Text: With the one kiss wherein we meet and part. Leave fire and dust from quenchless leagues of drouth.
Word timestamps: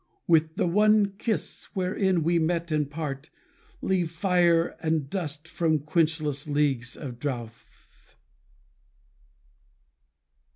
With 0.25 0.55
the 0.55 0.65
one 0.65 1.11
kiss 1.19 1.65
wherein 1.75 2.23
we 2.23 2.39
meet 2.39 2.71
and 2.71 2.89
part. 2.89 3.29
Leave 3.83 4.09
fire 4.09 4.75
and 4.81 5.07
dust 5.11 5.47
from 5.47 5.77
quenchless 5.77 6.47
leagues 6.47 6.97
of 6.97 7.19
drouth. 7.19 8.15